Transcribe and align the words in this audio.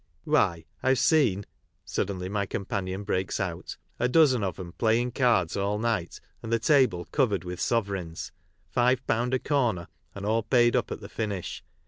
"Why, 0.23 0.65
I've 0.81 0.97
seen,'' 0.97 1.45
suddenly 1.85 2.27
my 2.27 2.47
companion 2.47 3.03
breaks 3.03 3.39
out, 3.39 3.77
"a 3.99 4.07
dozen 4.09 4.43
of 4.43 4.59
'em 4.59 4.71
playing 4.73 5.11
cards 5.11 5.55
all 5.55 5.77
night, 5.77 6.19
and 6.41 6.51
the 6.51 6.57
table 6.57 7.05
covered 7.11 7.43
with 7.43 7.61
sovereigns. 7.61 8.31
£5 8.75 9.33
a 9.35 9.37
corner, 9.37 9.87
and 10.15 10.25
all 10.25 10.41
paid 10.41 10.75
up 10.75 10.89
at 10.91 11.01
the 11.01 11.07
finish. 11.09 11.63